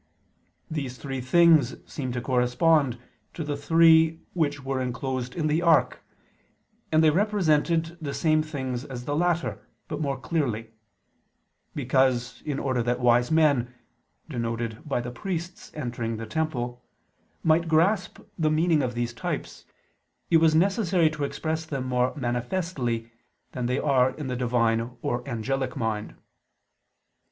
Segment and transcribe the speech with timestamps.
[0.71, 2.97] These three things seem to correspond
[3.35, 6.03] to the three which were enclosed in the ark;
[6.91, 10.71] and they represented the same things as the latter, but more clearly:
[11.75, 13.75] because, in order that wise men,
[14.27, 16.83] denoted by the priests entering the temple,
[17.43, 19.65] might grasp the meaning of these types,
[20.31, 23.11] it was necessary to express them more manifestly
[23.51, 26.15] than they are in the Divine or angelic mind.